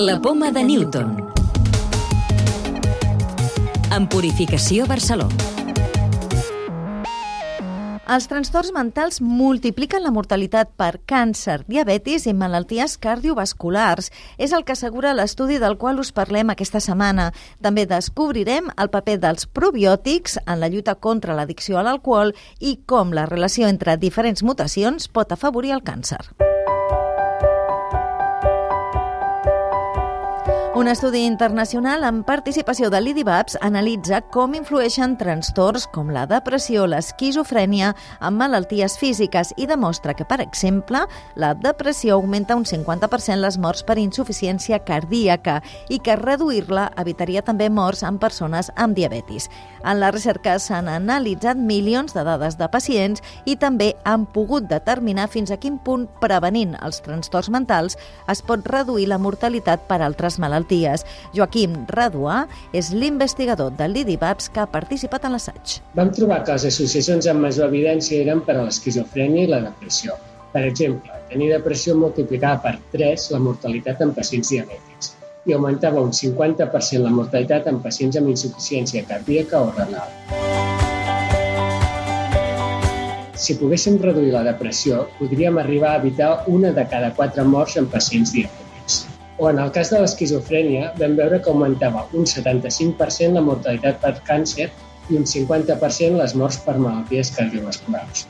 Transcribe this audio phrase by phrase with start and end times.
[0.00, 1.10] La poma de Newton.
[3.92, 5.36] En Purificació Barcelona.
[8.08, 14.08] Els trastorns mentals multipliquen la mortalitat per càncer, diabetis i malalties cardiovasculars.
[14.40, 17.34] És el que assegura l'estudi del qual us parlem aquesta setmana.
[17.60, 23.12] També descobrirem el paper dels probiòtics en la lluita contra l'addicció a l'alcohol i com
[23.12, 26.24] la relació entre diferents mutacions pot afavorir el càncer.
[30.72, 37.88] Un estudi internacional amb participació de l'IDIVAPS analitza com influeixen trastorns com la depressió, l'esquizofrènia
[38.22, 41.00] en malalties físiques i demostra que, per exemple,
[41.34, 45.56] la depressió augmenta un 50% les morts per insuficiència cardíaca
[45.90, 49.50] i que reduir-la evitaria també morts en persones amb diabetis.
[49.82, 55.26] En la recerca s'han analitzat milions de dades de pacients i també han pogut determinar
[55.34, 57.98] fins a quin punt prevenint els trastorns mentals
[58.30, 61.04] es pot reduir la mortalitat per altres malalties malalties.
[61.34, 65.80] Joaquim Raduà és l'investigador del l'IDIVAPS que ha participat en l'assaig.
[65.94, 70.16] Vam trobar que les associacions amb major evidència eren per a l'esquizofrènia i la depressió.
[70.52, 75.14] Per exemple, tenir depressió multiplicava per 3 la mortalitat en pacients diabètics
[75.46, 80.10] i augmentava un 50% la mortalitat en pacients amb insuficiència cardíaca o renal.
[83.40, 87.86] Si poguéssim reduir la depressió, podríem arribar a evitar una de cada quatre morts en
[87.88, 88.69] pacients diabètics
[89.40, 94.12] o en el cas de l'esquizofrènia vam veure que augmentava un 75% la mortalitat per
[94.28, 94.68] càncer
[95.08, 98.26] i un 50% les morts per malalties cardiovasculars.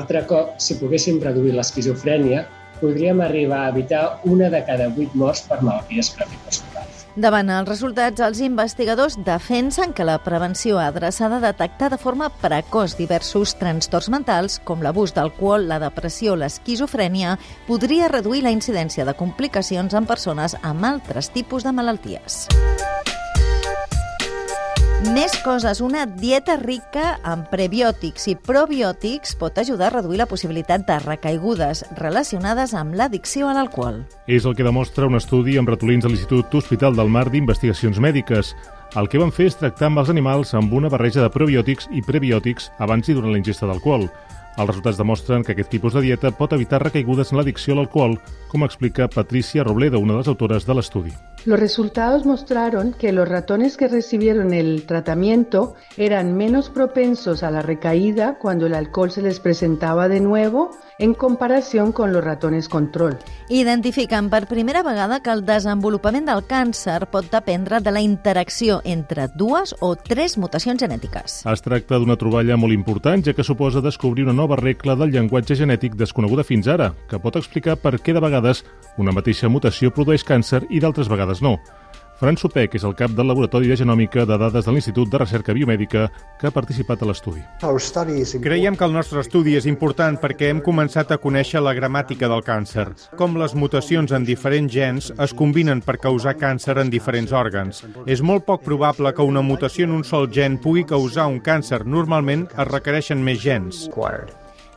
[0.00, 2.44] Altre cop, si poguéssim reduir l'esquizofrènia,
[2.82, 6.79] podríem arribar a evitar una de cada vuit morts per malalties cardiovasculars.
[7.18, 12.94] Davant els resultats, els investigadors defensen que la prevenció adreçada a detectar de forma precoç
[12.98, 19.94] diversos trastorns mentals, com l'abús d'alcohol, la depressió, l'esquizofrènia, podria reduir la incidència de complicacions
[19.94, 22.46] en persones amb altres tipus de malalties.
[25.00, 25.78] Més coses.
[25.80, 31.86] Una dieta rica en prebiòtics i probiòtics pot ajudar a reduir la possibilitat de recaigudes
[31.96, 34.02] relacionades amb l'addicció a l'alcohol.
[34.28, 38.52] És el que demostra un estudi amb ratolins de l'Institut Hospital del Mar d'Investigacions Mèdiques.
[39.00, 42.04] El que van fer és tractar amb els animals amb una barreja de probiòtics i
[42.04, 44.04] prebiòtics abans i durant la ingesta d'alcohol.
[44.58, 48.18] Els resultats demostren que aquest tipus de dieta pot evitar recaigudes en l'addicció a l'alcohol,
[48.50, 51.14] com explica Patricia Robledo, una de les autores de l'estudi.
[51.46, 57.62] Los resultados mostraron que los ratones que recibieron el tratamiento eran menos propensos a la
[57.62, 63.16] recaída cuando el alcohol se les presentaba de nuevo en comparación con los ratones control.
[63.48, 69.30] Identifiquen per primera vegada que el desenvolupament del càncer pot dependre de la interacció entre
[69.32, 71.40] dues o tres mutacions genètiques.
[71.48, 75.56] Es tracta d'una troballa molt important, ja que suposa descobrir una nova regla del llenguatge
[75.56, 78.60] genètic desconeguda fins ara, que pot explicar per què de vegades
[79.00, 81.58] una mateixa mutació produeix càncer i d'altres vegades vegades no.
[82.20, 85.54] Fran Sopec és el cap del Laboratori de Genòmica de Dades de l'Institut de Recerca
[85.56, 87.40] Biomèdica que ha participat a l'estudi.
[88.44, 92.44] Creiem que el nostre estudi és important perquè hem començat a conèixer la gramàtica del
[92.44, 97.86] càncer, com les mutacions en diferents gens es combinen per causar càncer en diferents òrgans.
[98.04, 101.86] És molt poc probable que una mutació en un sol gen pugui causar un càncer.
[101.86, 103.86] Normalment es requereixen més gens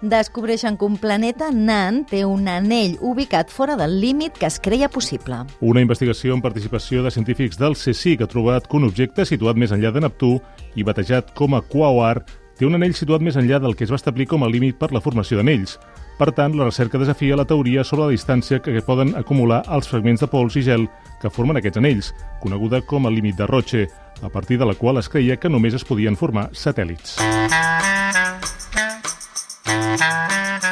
[0.04, 4.90] descobreixen que un planeta nan té un anell ubicat fora del límit que es creia
[4.92, 5.40] possible.
[5.64, 9.72] Una investigació amb participació de científics del CSIC ha trobat que un objecte situat més
[9.72, 10.36] enllà de Neptú
[10.76, 12.20] i batejat com a Quaoar
[12.60, 14.92] té un anell situat més enllà del que es va establir com a límit per
[14.94, 15.80] la formació d'anells.
[16.20, 20.22] Per tant, la recerca desafia la teoria sobre la distància que poden acumular els fragments
[20.22, 20.86] de pols i gel
[21.24, 23.88] que formen aquests anells, coneguda com a límit de Roche,
[24.22, 27.18] a partir de la qual es creia que només es podien formar satèl·lits.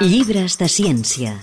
[0.02, 1.36] Llibres de ciència.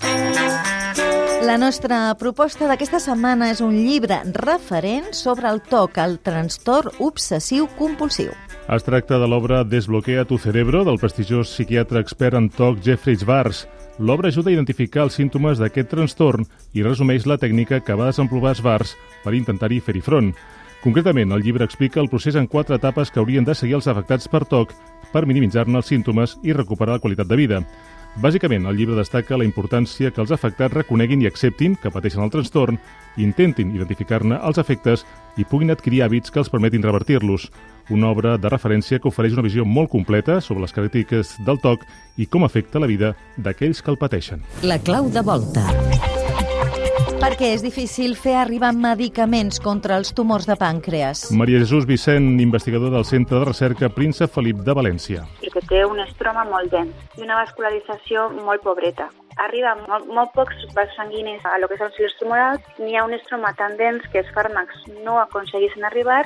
[1.46, 7.68] La nostra proposta d'aquesta setmana és un llibre referent sobre el TOC, el trastorn obsessiu
[7.78, 8.32] compulsiu.
[8.68, 13.66] Es tracta de l'obra Desbloquea tu cerebro del prestigiós psiquiatre expert en TOC Jeffrey Svars.
[13.98, 18.56] L'obra ajuda a identificar els símptomes d'aquest trastorn i resumeix la tècnica que va desenvolupar
[18.58, 20.34] Svars per intentar-hi fer-hi front.
[20.82, 24.28] Concretament, el llibre explica el procés en quatre etapes que haurien de seguir els afectats
[24.30, 24.75] per TOC
[25.12, 27.62] per minimitzar-ne els símptomes i recuperar la qualitat de vida.
[28.19, 32.32] Bàsicament, el llibre destaca la importància que els afectats reconeguin i acceptin que pateixen el
[32.34, 32.78] trastorn,
[33.19, 35.04] intentin identificar-ne els efectes
[35.38, 37.48] i puguin adquirir hàbits que els permetin revertir-los.
[37.94, 41.86] Una obra de referència que ofereix una visió molt completa sobre les característiques del TOC
[42.19, 44.42] i com afecta la vida d'aquells que el pateixen.
[44.62, 45.66] La clau de volta.
[47.19, 51.25] Perquè és difícil fer arribar medicaments contra els tumors de pàncreas.
[51.35, 55.25] Maria Jesús Vicent, investigador del Centre de Recerca Príncep Felip de València.
[55.43, 59.09] perquè té un estroma molt dens i una vascularització molt pobreta.
[59.43, 63.15] Arriba molt, molt pocs vasos sanguinis a lo que són els tumorals, n'hi ha un
[63.15, 66.25] estroma tan dens que els fàrmacs no aconseguissin arribar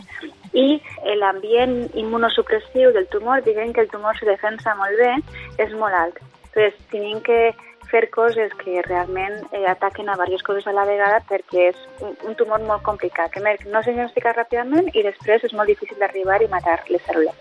[0.52, 0.80] i
[1.16, 5.16] l'ambient immunosupressiu del tumor, diguem que el tumor se defensa molt bé,
[5.56, 6.20] és molt alt.
[6.52, 7.54] Entonces, tenim que
[7.92, 12.16] fer coses que realment eh, ataquen a diverses coses a la vegada perquè és un,
[12.28, 16.40] un tumor molt complicat, que no s'ha diagnosticat ràpidament i després és molt difícil d'arribar
[16.42, 17.36] i matar les cèl·lules.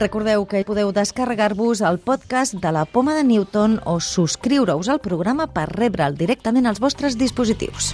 [0.00, 5.50] Recordeu que podeu descarregar-vos el podcast de la Poma de Newton o subscriure-us al programa
[5.52, 7.92] per rebre'l directament als vostres dispositius.